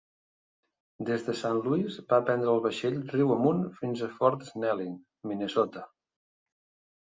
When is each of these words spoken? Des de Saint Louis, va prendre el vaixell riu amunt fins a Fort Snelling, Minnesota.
Des 1.09 1.25
de 1.27 1.35
Saint 1.41 1.59
Louis, 1.67 1.97
va 2.13 2.19
prendre 2.29 2.49
el 2.53 2.63
vaixell 2.63 2.97
riu 3.11 3.35
amunt 3.35 3.61
fins 3.83 4.01
a 4.01 4.11
Fort 4.17 4.47
Snelling, 4.49 4.97
Minnesota. 5.33 5.85